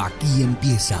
Aquí 0.00 0.42
empieza 0.42 0.98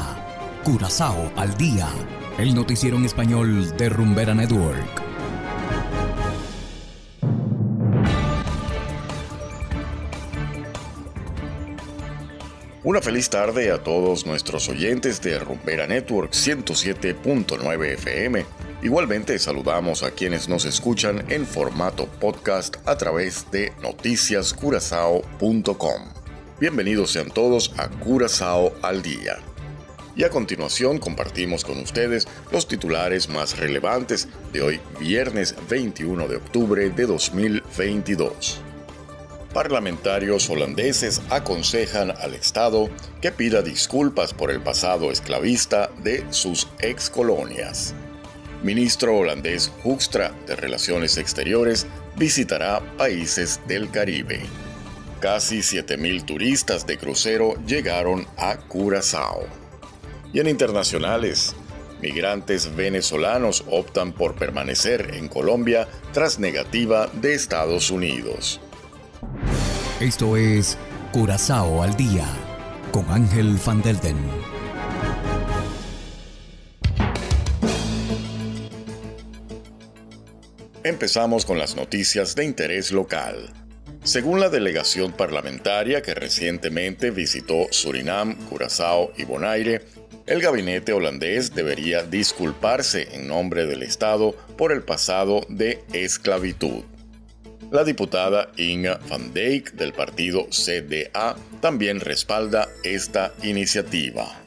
Curazao 0.62 1.32
al 1.34 1.56
día, 1.56 1.88
el 2.36 2.54
noticiero 2.54 2.98
en 2.98 3.06
español 3.06 3.74
de 3.78 3.88
Rumbera 3.88 4.34
Network. 4.34 5.02
Una 12.84 13.00
feliz 13.00 13.30
tarde 13.30 13.72
a 13.72 13.82
todos 13.82 14.26
nuestros 14.26 14.68
oyentes 14.68 15.22
de 15.22 15.38
Rumbera 15.38 15.86
Network 15.86 16.32
107.9 16.32 17.94
FM. 17.94 18.44
Igualmente 18.82 19.38
saludamos 19.38 20.02
a 20.02 20.10
quienes 20.10 20.46
nos 20.46 20.66
escuchan 20.66 21.24
en 21.30 21.46
formato 21.46 22.04
podcast 22.04 22.76
a 22.86 22.98
través 22.98 23.50
de 23.50 23.72
noticiascurazao.com. 23.80 26.19
Bienvenidos 26.60 27.12
sean 27.12 27.30
todos 27.30 27.72
a 27.78 27.88
Curazao 27.88 28.74
al 28.82 29.00
Día. 29.00 29.38
Y 30.14 30.24
a 30.24 30.28
continuación 30.28 30.98
compartimos 30.98 31.64
con 31.64 31.78
ustedes 31.78 32.28
los 32.52 32.68
titulares 32.68 33.30
más 33.30 33.58
relevantes 33.58 34.28
de 34.52 34.60
hoy 34.60 34.80
viernes 34.98 35.54
21 35.70 36.28
de 36.28 36.36
octubre 36.36 36.90
de 36.90 37.06
2022. 37.06 38.60
Parlamentarios 39.54 40.50
holandeses 40.50 41.22
aconsejan 41.30 42.10
al 42.10 42.34
Estado 42.34 42.90
que 43.22 43.32
pida 43.32 43.62
disculpas 43.62 44.34
por 44.34 44.50
el 44.50 44.60
pasado 44.60 45.10
esclavista 45.10 45.90
de 46.02 46.26
sus 46.30 46.68
ex 46.80 47.08
colonias. 47.08 47.94
Ministro 48.62 49.16
holandés 49.16 49.72
Hoekstra 49.82 50.34
de 50.46 50.56
Relaciones 50.56 51.16
Exteriores 51.16 51.86
visitará 52.18 52.80
países 52.98 53.60
del 53.66 53.90
Caribe. 53.90 54.42
Casi 55.20 55.58
7.000 55.58 56.24
turistas 56.24 56.86
de 56.86 56.96
crucero 56.96 57.54
llegaron 57.66 58.26
a 58.38 58.56
Curazao. 58.56 59.44
Y 60.32 60.40
en 60.40 60.48
internacionales, 60.48 61.54
migrantes 62.00 62.74
venezolanos 62.74 63.62
optan 63.68 64.14
por 64.14 64.34
permanecer 64.36 65.14
en 65.14 65.28
Colombia 65.28 65.86
tras 66.14 66.38
negativa 66.38 67.06
de 67.12 67.34
Estados 67.34 67.90
Unidos. 67.90 68.62
Esto 70.00 70.38
es 70.38 70.78
Curazao 71.12 71.82
al 71.82 71.94
día 71.98 72.26
con 72.90 73.04
Ángel 73.10 73.58
Van 73.66 73.82
Delden. 73.82 74.16
Empezamos 80.82 81.44
con 81.44 81.58
las 81.58 81.76
noticias 81.76 82.34
de 82.34 82.46
interés 82.46 82.90
local. 82.90 83.52
Según 84.02 84.40
la 84.40 84.48
delegación 84.48 85.12
parlamentaria 85.12 86.00
que 86.00 86.14
recientemente 86.14 87.10
visitó 87.10 87.66
Surinam, 87.70 88.34
Curazao 88.48 89.12
y 89.18 89.24
Bonaire, 89.24 89.82
el 90.26 90.40
gabinete 90.40 90.92
holandés 90.92 91.54
debería 91.54 92.02
disculparse 92.02 93.08
en 93.12 93.28
nombre 93.28 93.66
del 93.66 93.82
Estado 93.82 94.32
por 94.56 94.72
el 94.72 94.82
pasado 94.82 95.42
de 95.48 95.84
esclavitud. 95.92 96.82
La 97.70 97.84
diputada 97.84 98.50
Inga 98.56 98.98
van 99.08 99.34
Dijk 99.34 99.72
del 99.72 99.92
partido 99.92 100.48
CDA 100.48 101.36
también 101.60 102.00
respalda 102.00 102.68
esta 102.82 103.34
iniciativa. 103.42 104.40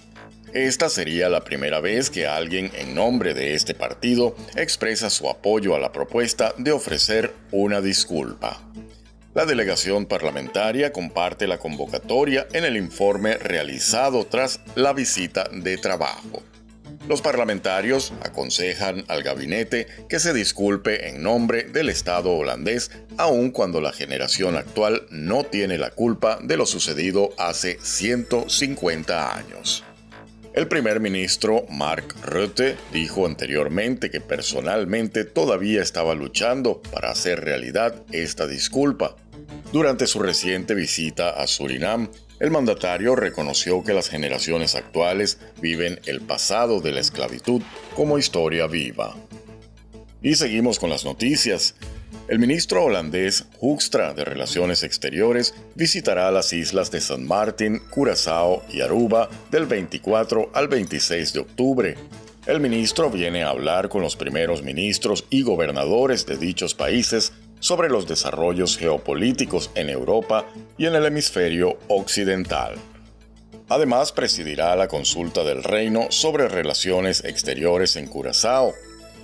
Esta 0.54 0.90
sería 0.90 1.30
la 1.30 1.44
primera 1.44 1.80
vez 1.80 2.10
que 2.10 2.28
alguien 2.28 2.72
en 2.76 2.94
nombre 2.96 3.34
de 3.34 3.54
este 3.54 3.76
partido 3.76 4.36
expresa 4.56 5.10
su 5.10 5.30
apoyo 5.30 5.76
a 5.76 5.80
la 5.80 5.92
propuesta 5.92 6.54
de 6.58 6.72
ofrecer 6.72 7.34
una 7.52 7.82
disculpa. 7.82 8.62
La 9.34 9.46
delegación 9.46 10.06
parlamentaria 10.06 10.94
comparte 10.94 11.48
la 11.48 11.58
convocatoria 11.58 12.48
en 12.54 12.66
el 12.66 12.78
informe 12.78 13.38
realizado 13.38 14.28
tras 14.28 14.60
la 14.76 14.94
visita 14.94 15.50
de 15.52 15.78
trabajo. 15.78 16.44
Los 17.08 17.24
parlamentarios 17.24 18.14
aconsejan 18.22 19.04
al 19.08 19.24
gabinete 19.24 19.88
que 20.08 20.20
se 20.20 20.34
disculpe 20.34 21.10
en 21.10 21.24
nombre 21.24 21.64
del 21.64 21.90
Estado 21.90 22.32
holandés, 22.32 22.92
aun 23.18 23.50
cuando 23.50 23.82
la 23.82 23.92
generación 23.92 24.56
actual 24.56 25.08
no 25.10 25.44
tiene 25.44 25.80
la 25.80 25.90
culpa 25.90 26.38
de 26.42 26.56
lo 26.56 26.68
sucedido 26.68 27.32
hace 27.40 27.80
150 27.82 29.36
años. 29.36 29.84
El 30.54 30.68
primer 30.68 31.00
ministro 31.00 31.66
Mark 31.68 32.14
Rutte 32.22 32.78
dijo 32.92 33.26
anteriormente 33.26 34.12
que 34.12 34.22
personalmente 34.22 35.26
todavía 35.26 35.82
estaba 35.82 36.14
luchando 36.14 36.80
para 36.92 37.10
hacer 37.10 37.44
realidad 37.44 37.96
esta 38.12 38.46
disculpa. 38.46 39.16
Durante 39.72 40.06
su 40.06 40.20
reciente 40.20 40.76
visita 40.76 41.32
a 41.32 41.48
Surinam, 41.48 42.08
el 42.40 42.52
mandatario 42.52 43.16
reconoció 43.16 43.84
que 43.84 43.96
las 43.96 44.10
generaciones 44.10 44.76
actuales 44.76 45.40
viven 45.60 46.00
el 46.06 46.22
pasado 46.22 46.82
de 46.82 46.92
la 46.92 47.00
esclavitud 47.00 47.64
como 47.96 48.20
historia 48.20 48.68
viva. 48.68 49.16
Y 50.22 50.36
seguimos 50.36 50.78
con 50.78 50.92
las 50.92 51.04
noticias. 51.04 51.74
El 52.30 52.40
ministro 52.40 52.86
holandés 52.86 53.44
Hoekstra 53.60 54.14
de 54.14 54.24
Relaciones 54.24 54.84
Exteriores 54.84 55.54
visitará 55.76 56.32
las 56.32 56.54
islas 56.54 56.90
de 56.90 57.02
San 57.02 57.28
Martín, 57.28 57.82
Curazao 57.90 58.64
y 58.72 58.80
Aruba 58.80 59.30
del 59.52 59.66
24 59.66 60.52
al 60.54 60.70
26 60.70 61.34
de 61.34 61.40
octubre. 61.42 61.98
El 62.46 62.62
ministro 62.62 63.10
viene 63.10 63.44
a 63.44 63.50
hablar 63.50 63.90
con 63.90 64.02
los 64.02 64.16
primeros 64.16 64.64
ministros 64.64 65.26
y 65.30 65.42
gobernadores 65.44 66.26
de 66.26 66.38
dichos 66.38 66.74
países 66.74 67.34
sobre 67.60 67.90
los 67.90 68.08
desarrollos 68.08 68.78
geopolíticos 68.78 69.70
en 69.76 69.90
Europa 69.90 70.46
y 70.78 70.86
en 70.86 70.96
el 70.96 71.06
hemisferio 71.06 71.78
occidental. 71.90 72.76
Además, 73.68 74.14
presidirá 74.14 74.76
la 74.78 74.88
consulta 74.88 75.44
del 75.44 75.62
Reino 75.62 76.08
sobre 76.10 76.48
relaciones 76.48 77.24
exteriores 77.26 77.98
en 77.98 78.08
Curazao, 78.08 78.74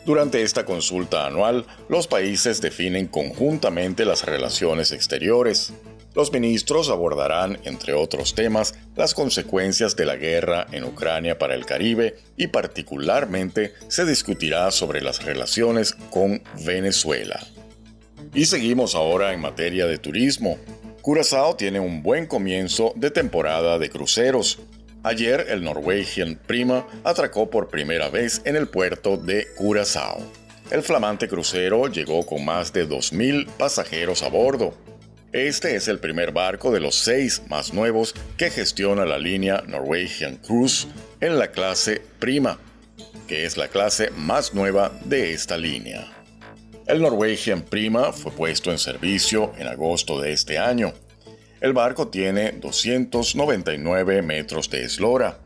durante 0.09 0.41
esta 0.41 0.65
consulta 0.65 1.27
anual, 1.27 1.67
los 1.87 2.07
países 2.07 2.61
definen 2.61 3.05
conjuntamente 3.05 4.05
las 4.05 4.25
relaciones 4.25 4.91
exteriores. 4.91 5.71
Los 6.15 6.33
ministros 6.33 6.89
abordarán, 6.89 7.59
entre 7.63 7.93
otros 7.93 8.33
temas, 8.33 8.73
las 8.95 9.13
consecuencias 9.13 9.95
de 9.95 10.07
la 10.07 10.15
guerra 10.15 10.65
en 10.71 10.83
Ucrania 10.83 11.37
para 11.37 11.53
el 11.53 11.67
Caribe 11.67 12.15
y 12.37 12.47
particularmente 12.47 13.75
se 13.87 14.03
discutirá 14.03 14.71
sobre 14.71 15.03
las 15.03 15.23
relaciones 15.23 15.93
con 16.09 16.41
Venezuela. 16.65 17.39
Y 18.33 18.45
seguimos 18.45 18.95
ahora 18.95 19.31
en 19.31 19.41
materia 19.41 19.85
de 19.85 19.99
turismo. 19.99 20.57
Curazao 21.03 21.55
tiene 21.55 21.79
un 21.79 22.01
buen 22.01 22.25
comienzo 22.25 22.93
de 22.95 23.11
temporada 23.11 23.77
de 23.77 23.91
cruceros. 23.91 24.57
Ayer 25.01 25.45
el 25.49 25.63
Norwegian 25.63 26.35
Prima 26.35 26.85
atracó 27.05 27.49
por 27.49 27.69
primera 27.69 28.09
vez 28.09 28.41
en 28.43 28.57
el 28.57 28.67
puerto 28.67 29.15
de 29.15 29.47
Curazao. 29.55 30.19
El 30.71 30.83
flamante 30.83 31.29
crucero 31.29 31.87
llegó 31.87 32.25
con 32.25 32.43
más 32.43 32.73
de 32.73 32.87
2.000 32.87 33.47
pasajeros 33.47 34.23
a 34.23 34.27
bordo. 34.27 34.73
Este 35.31 35.75
es 35.75 35.87
el 35.87 35.99
primer 35.99 36.33
barco 36.33 36.71
de 36.71 36.81
los 36.81 36.95
seis 36.95 37.41
más 37.47 37.73
nuevos 37.73 38.13
que 38.35 38.49
gestiona 38.49 39.05
la 39.05 39.17
línea 39.17 39.63
Norwegian 39.65 40.35
Cruise 40.35 40.87
en 41.21 41.39
la 41.39 41.49
clase 41.51 42.01
Prima, 42.19 42.59
que 43.25 43.45
es 43.45 43.55
la 43.55 43.69
clase 43.69 44.11
más 44.17 44.53
nueva 44.53 44.91
de 45.05 45.31
esta 45.31 45.57
línea. 45.57 46.11
El 46.87 47.01
Norwegian 47.01 47.61
Prima 47.61 48.11
fue 48.11 48.33
puesto 48.33 48.69
en 48.69 48.77
servicio 48.77 49.53
en 49.57 49.67
agosto 49.67 50.19
de 50.19 50.33
este 50.33 50.57
año 50.57 50.93
el 51.61 51.73
barco 51.73 52.07
tiene 52.07 52.53
299 52.53 54.21
metros 54.21 54.69
de 54.69 54.83
eslora. 54.83 55.39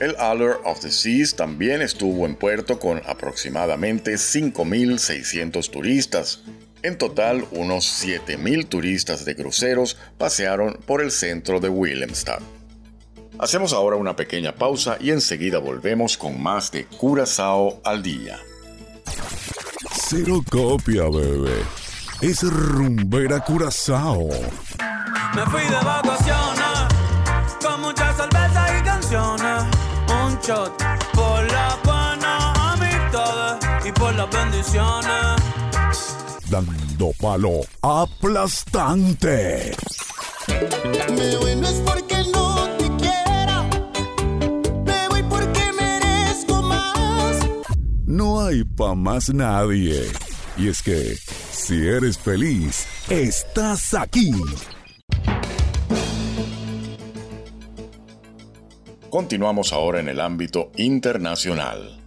El 0.00 0.14
Allure 0.16 0.56
of 0.64 0.80
the 0.80 0.90
Seas 0.90 1.34
también 1.34 1.80
estuvo 1.80 2.26
en 2.26 2.34
puerto 2.34 2.78
con 2.78 3.00
aproximadamente 3.06 4.14
5.600 4.14 5.70
turistas. 5.70 6.42
En 6.82 6.98
total, 6.98 7.46
unos 7.50 8.04
7.000 8.04 8.68
turistas 8.68 9.24
de 9.24 9.34
cruceros 9.34 9.96
pasearon 10.18 10.78
por 10.86 11.02
el 11.02 11.10
centro 11.10 11.60
de 11.60 11.68
Willemstad. 11.68 12.40
Hacemos 13.38 13.72
ahora 13.72 13.96
una 13.96 14.16
pequeña 14.16 14.54
pausa 14.54 14.96
y 15.00 15.10
enseguida 15.10 15.58
volvemos 15.58 16.16
con 16.16 16.40
más 16.40 16.70
de 16.70 16.84
Curazao 16.86 17.80
al 17.84 18.02
día. 18.02 18.38
Cero 20.08 20.42
copia, 20.50 21.04
bebé. 21.04 21.62
Es 22.20 22.42
rumbera 22.42 23.40
Curazao. 23.40 24.28
Me 25.36 25.44
fui 25.50 25.60
de 25.64 25.84
vacaciones 25.84 26.88
con 27.62 27.82
muchas 27.82 28.16
cervezas 28.16 28.70
y 28.80 28.82
canciones. 28.82 29.64
Un 30.24 30.38
shot 30.40 30.72
por 31.12 31.52
la 31.52 31.78
buena 31.84 32.72
amistades 32.72 33.86
y 33.86 33.92
por 33.92 34.14
las 34.14 34.30
bendiciones. 34.30 35.42
Dando 36.48 37.12
palo 37.20 37.60
aplastante. 37.82 39.76
Me 40.48 41.36
voy 41.36 41.56
no 41.56 41.68
es 41.68 41.82
porque 41.84 42.16
no 42.32 42.70
te 42.78 42.96
quiera. 42.96 43.68
Me 44.86 45.08
voy 45.10 45.22
porque 45.24 45.70
merezco 45.78 46.62
más. 46.62 47.36
No 48.06 48.40
hay 48.40 48.64
pa' 48.64 48.94
más 48.94 49.28
nadie. 49.34 50.10
Y 50.56 50.68
es 50.68 50.82
que, 50.82 51.18
si 51.52 51.86
eres 51.86 52.16
feliz, 52.16 52.86
estás 53.10 53.92
aquí. 53.92 54.32
Continuamos 59.16 59.72
ahora 59.72 60.00
en 60.00 60.10
el 60.10 60.20
ámbito 60.20 60.70
internacional. 60.76 61.98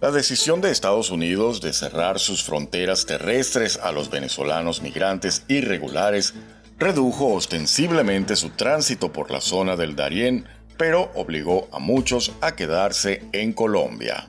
La 0.00 0.10
decisión 0.10 0.62
de 0.62 0.70
Estados 0.70 1.10
Unidos 1.10 1.60
de 1.60 1.74
cerrar 1.74 2.18
sus 2.18 2.42
fronteras 2.42 3.04
terrestres 3.04 3.76
a 3.76 3.92
los 3.92 4.08
venezolanos 4.08 4.80
migrantes 4.80 5.44
irregulares 5.48 6.32
redujo 6.78 7.34
ostensiblemente 7.34 8.34
su 8.34 8.48
tránsito 8.48 9.12
por 9.12 9.30
la 9.30 9.42
zona 9.42 9.76
del 9.76 9.94
Darién, 9.94 10.46
pero 10.78 11.10
obligó 11.14 11.68
a 11.70 11.80
muchos 11.80 12.32
a 12.40 12.56
quedarse 12.56 13.24
en 13.32 13.52
Colombia. 13.52 14.26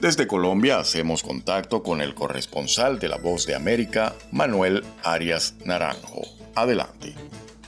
Desde 0.00 0.26
Colombia 0.26 0.80
hacemos 0.80 1.22
contacto 1.22 1.84
con 1.84 2.00
el 2.00 2.16
corresponsal 2.16 2.98
de 2.98 3.08
La 3.08 3.18
Voz 3.18 3.46
de 3.46 3.54
América, 3.54 4.12
Manuel 4.32 4.82
Arias 5.04 5.54
Naranjo. 5.64 6.22
Adelante. 6.56 7.14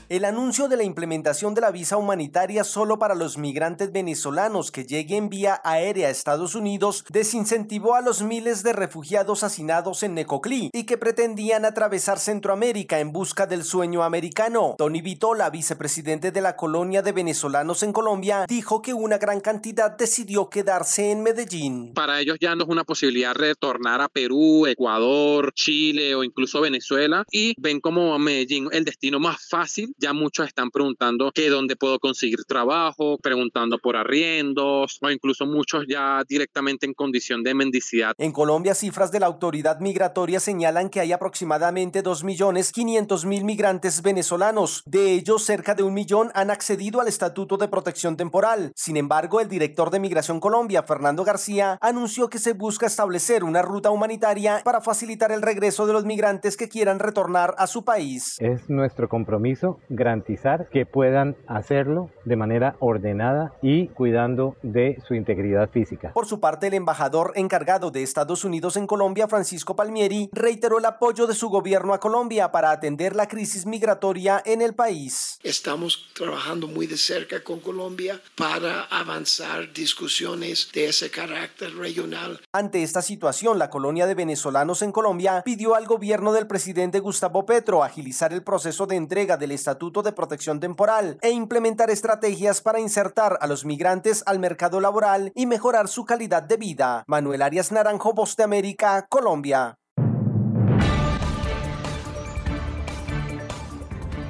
El 0.09 0.23
anuncio 0.23 0.69
de 0.69 0.77
la 0.77 0.85
implementación 0.85 1.53
de 1.53 1.59
la 1.59 1.69
visa 1.69 1.97
humanitaria 1.97 2.63
solo 2.63 2.97
para 2.97 3.13
los 3.13 3.37
migrantes 3.37 3.91
venezolanos 3.91 4.71
que 4.71 4.85
lleguen 4.85 5.27
vía 5.27 5.59
aérea 5.65 6.07
a 6.07 6.11
Estados 6.11 6.55
Unidos 6.55 7.03
desincentivó 7.09 7.93
a 7.93 7.99
los 7.99 8.21
miles 8.21 8.63
de 8.63 8.71
refugiados 8.71 9.43
hacinados 9.43 10.03
en 10.03 10.13
Necoclí 10.13 10.69
y 10.71 10.85
que 10.85 10.97
pretendían 10.97 11.65
atravesar 11.65 12.19
Centroamérica 12.19 13.01
en 13.01 13.11
busca 13.11 13.47
del 13.47 13.65
sueño 13.65 14.01
americano. 14.01 14.75
Tony 14.77 15.01
Vitola, 15.01 15.49
vicepresidente 15.49 16.31
de 16.31 16.39
la 16.39 16.55
colonia 16.55 17.01
de 17.01 17.11
venezolanos 17.11 17.83
en 17.83 17.91
Colombia, 17.91 18.45
dijo 18.47 18.81
que 18.81 18.93
una 18.93 19.17
gran 19.17 19.41
cantidad 19.41 19.91
decidió 19.91 20.49
quedarse 20.49 21.11
en 21.11 21.21
Medellín. 21.21 21.91
Para 21.93 22.21
ellos 22.21 22.37
ya 22.39 22.55
no 22.55 22.63
es 22.63 22.69
una 22.69 22.85
posibilidad 22.85 23.35
retornar 23.35 23.99
a 23.99 24.07
Perú, 24.07 24.67
Ecuador, 24.67 25.51
Chile 25.53 26.15
o 26.15 26.23
incluso 26.23 26.61
Venezuela 26.61 27.25
y 27.29 27.55
ven 27.59 27.81
como 27.81 28.17
Medellín 28.17 28.69
el 28.71 28.85
destino 28.85 29.19
más 29.19 29.45
fácil 29.49 29.93
ya 29.97 30.13
muchos 30.13 30.47
están 30.47 30.69
preguntando 30.69 31.31
que 31.31 31.49
dónde 31.49 31.75
puedo 31.75 31.99
conseguir 31.99 32.43
trabajo, 32.45 33.17
preguntando 33.17 33.77
por 33.79 33.95
arriendos 33.95 34.97
o 35.01 35.09
incluso 35.09 35.45
muchos 35.45 35.85
ya 35.87 36.23
directamente 36.27 36.85
en 36.85 36.93
condición 36.93 37.43
de 37.43 37.53
mendicidad. 37.53 38.13
En 38.17 38.31
Colombia, 38.31 38.75
cifras 38.75 39.11
de 39.11 39.19
la 39.19 39.25
autoridad 39.25 39.79
migratoria 39.79 40.39
señalan 40.39 40.89
que 40.89 40.99
hay 40.99 41.11
aproximadamente 41.11 42.03
2.500.000 42.03 43.43
migrantes 43.43 44.01
venezolanos. 44.01 44.83
De 44.85 45.13
ellos, 45.13 45.43
cerca 45.43 45.75
de 45.75 45.83
un 45.83 45.93
millón 45.93 46.31
han 46.33 46.51
accedido 46.51 47.01
al 47.01 47.07
Estatuto 47.07 47.57
de 47.57 47.67
Protección 47.67 48.17
Temporal. 48.17 48.71
Sin 48.75 48.97
embargo, 48.97 49.41
el 49.41 49.49
director 49.49 49.89
de 49.89 49.99
Migración 49.99 50.39
Colombia, 50.39 50.83
Fernando 50.83 51.23
García, 51.23 51.77
anunció 51.81 52.29
que 52.29 52.39
se 52.39 52.53
busca 52.53 52.85
establecer 52.85 53.43
una 53.43 53.61
ruta 53.61 53.91
humanitaria 53.91 54.61
para 54.63 54.81
facilitar 54.81 55.31
el 55.31 55.41
regreso 55.41 55.87
de 55.87 55.93
los 55.93 56.05
migrantes 56.05 56.57
que 56.57 56.69
quieran 56.69 56.99
retornar 56.99 57.55
a 57.57 57.67
su 57.67 57.83
país. 57.83 58.37
Es 58.39 58.69
nuestro 58.69 59.09
compromiso 59.09 59.79
garantizar 59.89 60.69
que 60.69 60.85
puedan 60.85 61.35
hacerlo 61.47 62.09
de 62.25 62.35
manera 62.35 62.75
ordenada 62.79 63.53
y 63.61 63.87
cuidando 63.89 64.55
de 64.61 65.01
su 65.07 65.13
integridad 65.13 65.69
física. 65.69 66.11
Por 66.13 66.25
su 66.25 66.39
parte, 66.39 66.67
el 66.67 66.73
embajador 66.73 67.31
encargado 67.35 67.91
de 67.91 68.03
Estados 68.03 68.43
Unidos 68.43 68.77
en 68.77 68.87
Colombia, 68.87 69.27
Francisco 69.27 69.75
Palmieri, 69.75 70.29
reiteró 70.31 70.79
el 70.79 70.85
apoyo 70.85 71.27
de 71.27 71.33
su 71.33 71.49
gobierno 71.49 71.93
a 71.93 71.99
Colombia 71.99 72.51
para 72.51 72.71
atender 72.71 73.15
la 73.15 73.27
crisis 73.27 73.65
migratoria 73.65 74.41
en 74.45 74.61
el 74.61 74.75
país. 74.75 75.39
Estamos 75.43 76.09
trabajando 76.13 76.67
muy 76.67 76.87
de 76.87 76.97
cerca 76.97 77.43
con 77.43 77.59
Colombia 77.59 78.19
para 78.35 78.83
avanzar 78.83 79.71
discusiones 79.73 80.69
de 80.73 80.87
ese 80.87 81.09
carácter 81.09 81.73
regional. 81.75 82.39
Ante 82.51 82.83
esta 82.83 83.01
situación, 83.01 83.59
la 83.59 83.69
colonia 83.69 84.05
de 84.05 84.15
venezolanos 84.15 84.81
en 84.81 84.91
Colombia 84.91 85.41
pidió 85.45 85.75
al 85.75 85.85
gobierno 85.85 86.33
del 86.33 86.47
presidente 86.47 86.99
Gustavo 86.99 87.45
Petro 87.45 87.83
agilizar 87.83 88.33
el 88.33 88.43
proceso 88.43 88.85
de 88.85 88.95
entrega 88.95 89.37
del 89.37 89.51
Estatuto 89.51 89.76
de 89.77 90.11
Protección 90.11 90.59
Temporal 90.59 91.19
e 91.21 91.29
implementar 91.29 91.89
estrategias 91.91 92.61
para 92.61 92.79
insertar 92.79 93.37
a 93.41 93.47
los 93.47 93.63
migrantes 93.63 94.23
al 94.25 94.39
mercado 94.39 94.81
laboral 94.81 95.31
y 95.35 95.45
mejorar 95.45 95.87
su 95.87 96.03
calidad 96.03 96.41
de 96.43 96.57
vida. 96.57 97.03
Manuel 97.07 97.43
Arias 97.43 97.71
Naranjo, 97.71 98.13
Voz 98.13 98.35
de 98.35 98.43
América, 98.43 99.05
Colombia. 99.07 99.77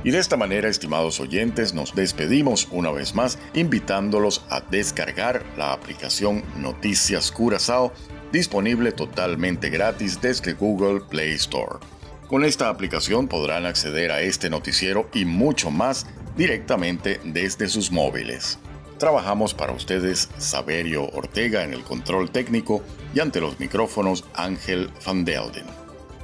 Y 0.04 0.12
de 0.12 0.20
esta 0.20 0.38
manera, 0.38 0.70
estimados 0.70 1.20
oyentes, 1.20 1.74
nos 1.74 1.96
despedimos 1.96 2.68
una 2.72 2.92
vez 2.92 3.16
más 3.16 3.40
invitándolos 3.54 4.46
a 4.50 4.62
descargar 4.62 5.44
la 5.58 5.74
aplicación 5.74 6.44
Noticias 6.58 7.32
Curazao 7.32 7.92
disponible 8.32 8.92
totalmente 8.92 9.70
gratis 9.70 10.20
desde 10.22 10.54
Google 10.54 11.02
Play 11.10 11.34
Store. 11.34 11.80
Con 12.28 12.44
esta 12.44 12.68
aplicación 12.68 13.30
podrán 13.30 13.66
acceder 13.66 14.12
a 14.12 14.22
este 14.22 14.50
noticiero 14.50 15.10
y 15.14 15.24
mucho 15.24 15.72
más 15.72 16.06
directamente 16.36 17.22
desde 17.24 17.70
sus 17.70 17.90
móviles. 17.90 18.60
Trabajamos 18.98 19.54
para 19.54 19.72
ustedes 19.72 20.30
Saberio 20.38 21.10
Ortega 21.12 21.64
en 21.64 21.74
el 21.74 21.84
control 21.84 22.30
técnico 22.30 22.84
y 23.14 23.22
ante 23.22 23.40
los 23.40 23.60
micrófonos 23.60 24.26
Ángel 24.34 24.90
Van 25.06 25.24
Delden. 25.24 25.66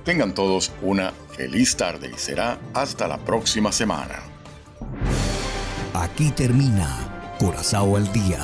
Tengan 0.03 0.33
todos 0.33 0.73
una 0.81 1.13
feliz 1.37 1.77
tarde 1.77 2.11
y 2.13 2.17
será 2.17 2.59
hasta 2.73 3.07
la 3.07 3.17
próxima 3.19 3.71
semana. 3.71 4.19
Aquí 5.93 6.31
termina 6.31 7.35
Corazao 7.39 7.95
al 7.95 8.11
Día, 8.11 8.39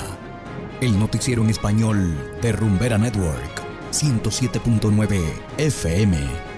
el 0.80 0.98
noticiero 0.98 1.44
en 1.44 1.50
español 1.50 2.16
de 2.42 2.54
Rumbera 2.54 2.98
Network, 2.98 3.62
107.9 3.92 5.20
FM. 5.58 6.49